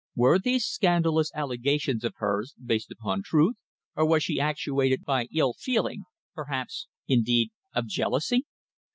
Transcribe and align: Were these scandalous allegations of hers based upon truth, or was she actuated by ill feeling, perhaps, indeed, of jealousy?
Were 0.15 0.39
these 0.39 0.65
scandalous 0.65 1.31
allegations 1.35 2.03
of 2.03 2.15
hers 2.17 2.55
based 2.59 2.89
upon 2.89 3.21
truth, 3.21 3.53
or 3.95 4.03
was 4.03 4.23
she 4.23 4.39
actuated 4.39 5.05
by 5.05 5.25
ill 5.31 5.53
feeling, 5.53 6.05
perhaps, 6.33 6.87
indeed, 7.07 7.51
of 7.75 7.85
jealousy? 7.85 8.47